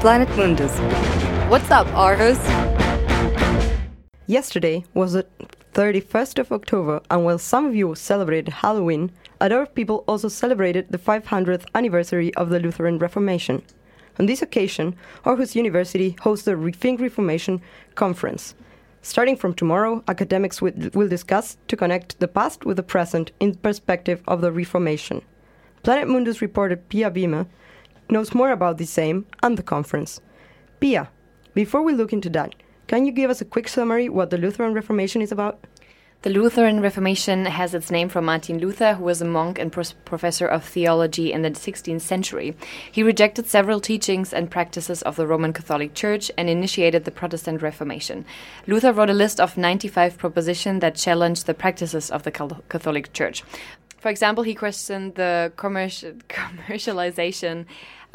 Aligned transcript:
Planet 0.00 0.28
Mundus. 0.36 0.78
What's 1.48 1.70
up, 1.70 1.86
Aarhus? 1.88 2.38
Yesterday 4.26 4.84
was 4.92 5.14
the 5.14 5.26
31st 5.72 6.38
of 6.38 6.52
October, 6.52 7.00
and 7.10 7.24
while 7.24 7.38
some 7.38 7.64
of 7.64 7.74
you 7.74 7.94
celebrated 7.94 8.52
Halloween, 8.52 9.10
other 9.40 9.64
people 9.64 10.04
also 10.06 10.28
celebrated 10.28 10.86
the 10.90 10.98
500th 10.98 11.64
anniversary 11.74 12.32
of 12.34 12.50
the 12.50 12.60
Lutheran 12.60 12.98
Reformation. 12.98 13.62
On 14.18 14.26
this 14.26 14.42
occasion, 14.42 14.94
Aarhus 15.24 15.54
University 15.54 16.16
hosts 16.20 16.44
the 16.44 16.52
Rethink 16.52 17.00
Reformation 17.00 17.62
conference. 17.94 18.54
Starting 19.00 19.36
from 19.36 19.54
tomorrow, 19.54 20.04
academics 20.08 20.60
will 20.60 21.08
discuss 21.08 21.56
to 21.68 21.76
connect 21.76 22.20
the 22.20 22.28
past 22.28 22.66
with 22.66 22.76
the 22.76 22.82
present 22.82 23.32
in 23.40 23.54
perspective 23.54 24.22
of 24.28 24.42
the 24.42 24.52
Reformation. 24.52 25.22
Planet 25.82 26.06
Mundus 26.08 26.40
reporter 26.40 26.76
Pia 26.76 27.10
Bima 27.10 27.46
knows 28.08 28.34
more 28.34 28.50
about 28.50 28.78
the 28.78 28.86
same 28.86 29.26
and 29.42 29.56
the 29.56 29.62
conference. 29.62 30.20
Pia, 30.80 31.08
before 31.54 31.82
we 31.82 31.94
look 31.94 32.12
into 32.12 32.30
that, 32.30 32.54
can 32.86 33.06
you 33.06 33.12
give 33.12 33.30
us 33.30 33.40
a 33.40 33.44
quick 33.44 33.68
summary 33.68 34.08
what 34.08 34.30
the 34.30 34.38
Lutheran 34.38 34.72
Reformation 34.72 35.22
is 35.22 35.32
about? 35.32 35.64
The 36.22 36.30
Lutheran 36.30 36.80
Reformation 36.80 37.44
has 37.44 37.72
its 37.72 37.90
name 37.90 38.08
from 38.08 38.24
Martin 38.24 38.58
Luther, 38.58 38.94
who 38.94 39.04
was 39.04 39.22
a 39.22 39.24
monk 39.24 39.58
and 39.58 39.70
professor 39.70 40.46
of 40.46 40.64
theology 40.64 41.32
in 41.32 41.42
the 41.42 41.50
16th 41.50 42.00
century. 42.00 42.56
He 42.90 43.02
rejected 43.02 43.46
several 43.46 43.80
teachings 43.80 44.32
and 44.32 44.50
practices 44.50 45.02
of 45.02 45.16
the 45.16 45.26
Roman 45.26 45.52
Catholic 45.52 45.94
Church 45.94 46.30
and 46.36 46.48
initiated 46.48 47.04
the 47.04 47.10
Protestant 47.10 47.62
Reformation. 47.62 48.24
Luther 48.66 48.92
wrote 48.92 49.10
a 49.10 49.14
list 49.14 49.38
of 49.38 49.56
95 49.56 50.18
propositions 50.18 50.80
that 50.80 50.96
challenged 50.96 51.46
the 51.46 51.54
practices 51.54 52.10
of 52.10 52.24
the 52.24 52.32
Catholic 52.32 53.12
Church. 53.12 53.44
For 54.06 54.10
example, 54.10 54.44
he 54.44 54.54
questioned 54.54 55.16
the 55.16 55.52
commercial, 55.56 56.12
commercialization 56.28 57.66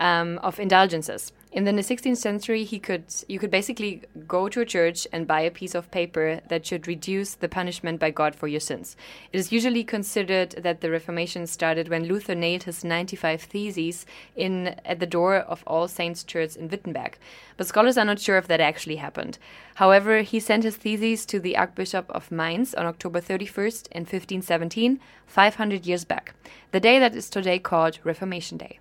um, 0.02 0.40
of 0.40 0.60
indulgences. 0.60 1.32
In 1.52 1.66
the 1.66 1.74
16th 1.74 2.16
century, 2.16 2.64
he 2.64 2.80
could 2.80 3.04
you 3.28 3.38
could 3.38 3.52
basically 3.52 4.04
go 4.26 4.48
to 4.48 4.62
a 4.62 4.66
church 4.66 5.06
and 5.12 5.28
buy 5.28 5.42
a 5.42 5.52
piece 5.52 5.76
of 5.76 5.92
paper 5.92 6.40
that 6.48 6.66
should 6.66 6.88
reduce 6.88 7.36
the 7.36 7.50
punishment 7.50 8.00
by 8.00 8.10
God 8.10 8.36
for 8.36 8.48
your 8.48 8.62
sins. 8.62 8.96
It 9.34 9.38
is 9.38 9.52
usually 9.52 9.84
considered 9.84 10.52
that 10.52 10.80
the 10.80 10.90
Reformation 10.90 11.46
started 11.46 11.90
when 11.90 12.06
Luther 12.06 12.36
nailed 12.36 12.64
his 12.64 12.86
95 12.86 13.42
theses 13.42 14.06
in 14.34 14.80
at 14.86 15.02
the 15.02 15.06
door 15.06 15.36
of 15.36 15.64
All 15.68 15.90
Saints 15.90 16.24
Church 16.24 16.56
in 16.56 16.70
Wittenberg. 16.70 17.18
But 17.58 17.68
scholars 17.68 17.98
are 17.98 18.06
not 18.06 18.22
sure 18.22 18.38
if 18.38 18.48
that 18.48 18.62
actually 18.62 18.96
happened. 18.96 19.38
However, 19.76 20.22
he 20.22 20.40
sent 20.40 20.64
his 20.64 20.78
theses 20.78 21.26
to 21.26 21.40
the 21.40 21.58
Archbishop 21.58 22.10
of 22.12 22.32
Mainz 22.32 22.74
on 22.74 22.86
October 22.86 23.20
31st 23.20 23.92
in 23.92 24.04
1517, 24.04 25.02
500 25.28 25.86
years 25.86 26.06
back, 26.06 26.34
the 26.72 26.80
day 26.80 26.98
that 26.98 27.14
is 27.14 27.30
today 27.30 27.60
called 27.60 28.00
Reformation 28.06 28.58
Day. 28.58 28.80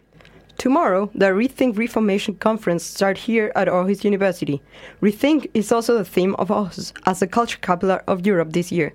Tomorrow, 0.60 1.10
the 1.14 1.30
Rethink 1.30 1.78
Reformation 1.78 2.34
Conference 2.34 2.84
starts 2.84 3.22
here 3.22 3.50
at 3.56 3.66
Aarhus 3.66 4.04
University. 4.04 4.60
Rethink 5.00 5.48
is 5.54 5.72
also 5.72 5.96
the 5.96 6.04
theme 6.04 6.34
of 6.34 6.48
Aarhus 6.48 6.92
as 7.06 7.20
the 7.20 7.26
culture 7.26 7.56
capital 7.62 7.98
of 8.06 8.26
Europe 8.26 8.52
this 8.52 8.70
year. 8.70 8.92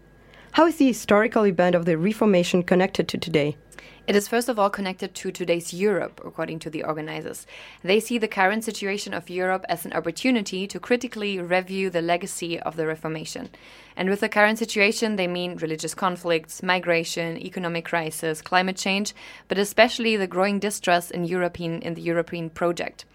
How 0.51 0.67
is 0.67 0.75
the 0.75 0.85
historical 0.85 1.47
event 1.47 1.73
of 1.73 1.85
the 1.85 1.97
Reformation 1.97 2.61
connected 2.61 3.07
to 3.07 3.17
today? 3.17 3.57
It 4.07 4.15
is 4.15 4.27
first 4.27 4.49
of 4.49 4.59
all 4.59 4.69
connected 4.69 5.15
to 5.15 5.31
today's 5.31 5.73
Europe, 5.73 6.21
according 6.23 6.59
to 6.59 6.69
the 6.69 6.83
organizers. 6.83 7.47
They 7.83 7.99
see 7.99 8.19
the 8.19 8.27
current 8.27 8.63
situation 8.63 9.15
of 9.15 9.31
Europe 9.31 9.65
as 9.67 9.83
an 9.83 9.93
opportunity 9.93 10.67
to 10.67 10.79
critically 10.79 11.39
review 11.39 11.89
the 11.89 12.03
legacy 12.03 12.59
of 12.59 12.75
the 12.75 12.85
Reformation. 12.85 13.49
And 13.95 14.07
with 14.07 14.19
the 14.19 14.29
current 14.29 14.59
situation, 14.59 15.15
they 15.15 15.25
mean 15.25 15.55
religious 15.55 15.95
conflicts, 15.95 16.61
migration, 16.61 17.37
economic 17.37 17.85
crisis, 17.85 18.43
climate 18.43 18.77
change, 18.77 19.15
but 19.47 19.57
especially 19.57 20.15
the 20.15 20.27
growing 20.27 20.59
distrust 20.59 21.09
in 21.09 21.25
European 21.25 21.81
in 21.81 21.95
the 21.95 22.01
European 22.03 22.51
project. 22.51 23.05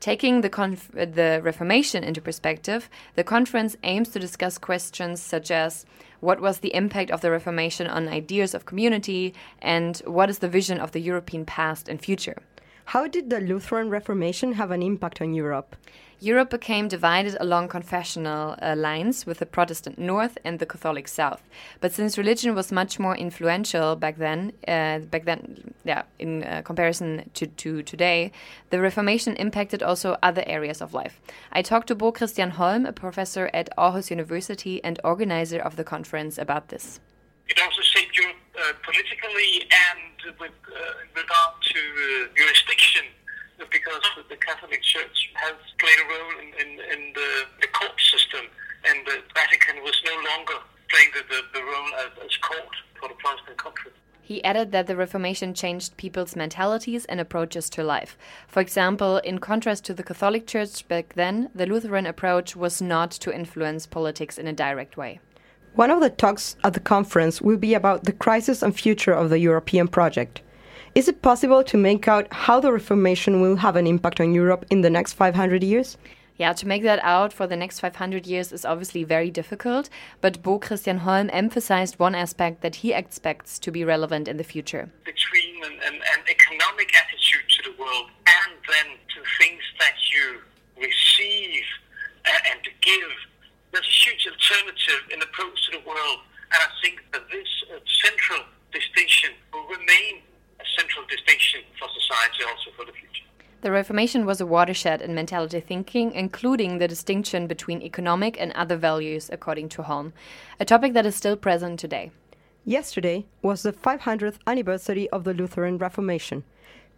Taking 0.00 0.40
the, 0.40 0.48
conf- 0.48 0.90
the 0.92 1.40
Reformation 1.42 2.02
into 2.02 2.22
perspective, 2.22 2.88
the 3.16 3.24
conference 3.24 3.76
aims 3.82 4.08
to 4.10 4.18
discuss 4.18 4.56
questions 4.56 5.20
such 5.20 5.50
as 5.50 5.84
what 6.20 6.40
was 6.40 6.58
the 6.58 6.74
impact 6.74 7.10
of 7.10 7.20
the 7.20 7.30
Reformation 7.30 7.86
on 7.86 8.08
ideas 8.08 8.54
of 8.54 8.64
community 8.64 9.34
and 9.60 9.98
what 10.06 10.30
is 10.30 10.38
the 10.38 10.48
vision 10.48 10.80
of 10.80 10.92
the 10.92 11.00
European 11.00 11.44
past 11.44 11.86
and 11.86 12.00
future. 12.00 12.38
How 12.86 13.06
did 13.06 13.28
the 13.28 13.40
Lutheran 13.40 13.90
Reformation 13.90 14.54
have 14.54 14.70
an 14.70 14.82
impact 14.82 15.20
on 15.20 15.34
Europe? 15.34 15.76
Europe 16.18 16.50
became 16.50 16.88
divided 16.88 17.36
along 17.40 17.68
confessional 17.68 18.56
uh, 18.60 18.74
lines 18.76 19.24
with 19.24 19.38
the 19.38 19.46
Protestant 19.46 19.98
North 19.98 20.36
and 20.44 20.58
the 20.58 20.66
Catholic 20.66 21.08
South. 21.08 21.42
But 21.80 21.92
since 21.92 22.18
religion 22.18 22.54
was 22.54 22.72
much 22.72 22.98
more 22.98 23.16
influential 23.16 23.96
back 23.96 24.16
then, 24.16 24.52
uh, 24.66 24.98
back 24.98 25.24
then, 25.24 25.69
yeah, 25.90 26.02
in 26.20 26.32
uh, 26.44 26.62
comparison 26.70 27.10
to, 27.34 27.44
to 27.62 27.82
today, 27.82 28.30
the 28.72 28.78
Reformation 28.78 29.34
impacted 29.46 29.82
also 29.82 30.08
other 30.22 30.44
areas 30.46 30.80
of 30.80 30.94
life. 30.94 31.14
I 31.50 31.60
talked 31.62 31.88
to 31.88 31.96
Bo 31.96 32.12
Kristian 32.12 32.50
Holm, 32.58 32.86
a 32.86 32.92
professor 32.92 33.50
at 33.52 33.66
Aarhus 33.76 34.08
University 34.16 34.74
and 34.84 34.94
organizer 35.02 35.60
of 35.68 35.74
the 35.74 35.82
conference, 35.82 36.38
about 36.38 36.68
this. 36.68 37.00
It 37.48 37.58
also 37.64 37.82
shaped 37.92 38.14
Europe 38.16 38.36
uh, 38.54 38.72
politically 38.86 39.50
and 39.88 40.38
with 40.38 40.58
uh, 40.70 40.78
regard 41.20 41.54
to 41.74 41.80
uh, 41.80 42.38
jurisdiction 42.38 43.06
because 43.76 44.04
the 44.32 44.38
Catholic 44.48 44.82
Church 44.82 45.18
has 45.44 45.56
played 45.82 45.98
a 46.04 46.06
role 46.14 46.34
in, 46.42 46.48
in, 46.62 46.70
in 46.94 47.00
the, 47.18 47.30
the, 47.62 47.68
court 47.78 47.96
system, 48.12 48.44
and 48.88 48.96
the 49.06 49.18
Vatican 49.34 49.82
was 49.82 49.96
no 50.10 50.14
longer 50.30 50.58
playing 50.90 51.10
the, 51.16 51.22
the, 51.32 51.40
the 51.54 51.62
role 51.70 51.90
as, 52.04 52.10
as 52.24 52.34
court 52.48 52.74
for 52.98 53.08
the 53.10 53.18
Protestant 53.22 53.58
countries. 53.58 53.98
He 54.30 54.44
added 54.44 54.70
that 54.70 54.86
the 54.86 54.94
Reformation 54.94 55.54
changed 55.54 55.96
people's 55.96 56.36
mentalities 56.36 57.04
and 57.06 57.18
approaches 57.18 57.68
to 57.70 57.82
life. 57.82 58.16
For 58.46 58.60
example, 58.60 59.16
in 59.16 59.40
contrast 59.40 59.84
to 59.86 59.92
the 59.92 60.04
Catholic 60.04 60.46
Church 60.46 60.86
back 60.86 61.14
then, 61.14 61.50
the 61.52 61.66
Lutheran 61.66 62.06
approach 62.06 62.54
was 62.54 62.80
not 62.80 63.10
to 63.10 63.34
influence 63.34 63.86
politics 63.86 64.38
in 64.38 64.46
a 64.46 64.52
direct 64.52 64.96
way. 64.96 65.18
One 65.74 65.90
of 65.90 66.00
the 66.00 66.10
talks 66.10 66.54
at 66.62 66.74
the 66.74 66.78
conference 66.78 67.42
will 67.42 67.56
be 67.56 67.74
about 67.74 68.04
the 68.04 68.12
crisis 68.12 68.62
and 68.62 68.72
future 68.72 69.12
of 69.12 69.30
the 69.30 69.40
European 69.40 69.88
project. 69.88 70.42
Is 70.94 71.08
it 71.08 71.22
possible 71.22 71.64
to 71.64 71.76
make 71.76 72.06
out 72.06 72.32
how 72.32 72.60
the 72.60 72.70
Reformation 72.70 73.40
will 73.40 73.56
have 73.56 73.74
an 73.74 73.88
impact 73.88 74.20
on 74.20 74.32
Europe 74.32 74.64
in 74.70 74.82
the 74.82 74.90
next 74.90 75.14
500 75.14 75.64
years? 75.64 75.98
Yeah, 76.40 76.54
to 76.54 76.66
make 76.66 76.82
that 76.84 77.00
out 77.02 77.34
for 77.34 77.46
the 77.46 77.54
next 77.54 77.80
500 77.80 78.26
years 78.26 78.50
is 78.50 78.64
obviously 78.64 79.04
very 79.04 79.30
difficult, 79.30 79.90
but 80.22 80.42
Bo 80.42 80.58
Kristian 80.58 81.00
Holm 81.00 81.28
emphasized 81.34 81.98
one 81.98 82.14
aspect 82.14 82.62
that 82.62 82.76
he 82.76 82.94
expects 82.94 83.58
to 83.58 83.70
be 83.70 83.84
relevant 83.84 84.26
in 84.26 84.38
the 84.38 84.42
future. 84.42 84.88
Between 85.04 85.62
an, 85.64 85.76
an, 85.84 85.96
an 86.00 86.22
economic 86.30 86.96
attitude 86.96 87.44
to 87.46 87.70
the 87.70 87.76
world 87.76 88.08
and 88.24 88.56
then 88.72 88.96
to 89.12 89.20
things 89.38 89.60
that 89.80 89.92
you 90.14 90.40
receive 90.80 91.62
uh, 92.24 92.50
and 92.50 92.64
to 92.64 92.70
give, 92.80 93.12
there's 93.72 93.84
a 93.84 94.08
huge 94.08 94.26
alternative 94.26 95.12
in 95.12 95.20
approach 95.20 95.60
to 95.68 95.76
the 95.76 95.84
world. 95.84 96.20
And 96.56 96.62
I 96.64 96.72
think 96.80 97.04
that 97.12 97.28
this 97.28 97.48
uh, 97.68 97.84
central 98.00 98.48
distinction 98.72 99.36
will 99.52 99.68
remain 99.68 100.24
central 100.78 101.04
distinction 101.04 101.60
for 101.78 101.86
society 101.92 102.48
also 102.48 102.72
for 102.80 102.86
the 102.86 102.96
future. 102.96 103.28
The 103.62 103.70
Reformation 103.70 104.24
was 104.24 104.40
a 104.40 104.46
watershed 104.46 105.02
in 105.02 105.14
mentality 105.14 105.60
thinking, 105.60 106.12
including 106.12 106.78
the 106.78 106.88
distinction 106.88 107.46
between 107.46 107.82
economic 107.82 108.40
and 108.40 108.52
other 108.52 108.76
values, 108.76 109.28
according 109.30 109.68
to 109.70 109.82
Holm, 109.82 110.14
a 110.58 110.64
topic 110.64 110.94
that 110.94 111.04
is 111.04 111.14
still 111.14 111.36
present 111.36 111.78
today. 111.78 112.10
Yesterday 112.64 113.26
was 113.42 113.62
the 113.62 113.72
500th 113.74 114.38
anniversary 114.46 115.10
of 115.10 115.24
the 115.24 115.34
Lutheran 115.34 115.76
Reformation. 115.76 116.42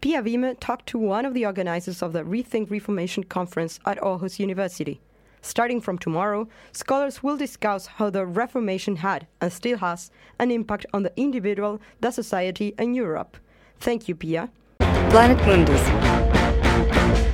Pia 0.01 0.23
Wieme 0.23 0.57
talked 0.61 0.87
to 0.87 0.99
one 0.99 1.25
of 1.25 1.35
the 1.35 1.47
organizers 1.47 2.01
of 2.01 2.13
the 2.13 2.23
Rethink 2.23 2.71
Reformation 2.71 3.25
conference 3.25 3.81
at 3.85 3.99
Aarhus 3.99 4.39
University. 4.39 5.01
Starting 5.41 5.81
from 5.81 5.99
tomorrow, 5.99 6.49
scholars 6.71 7.25
will 7.25 7.37
discuss 7.37 7.87
how 7.87 8.09
the 8.09 8.25
Reformation 8.25 8.97
had, 8.97 9.27
and 9.41 9.53
still 9.53 9.79
has, 9.79 10.13
an 10.39 10.53
impact 10.53 10.87
on 10.93 11.03
the 11.03 11.13
individual, 11.17 11.81
the 12.01 12.13
society, 12.13 12.73
and 12.79 12.95
Europe. 12.95 13.37
Thank 13.81 14.07
you, 14.07 14.15
Pia. 14.15 14.51
Planet 14.79 15.39
Mundus. 15.39 16.32
Bye. 16.89 17.32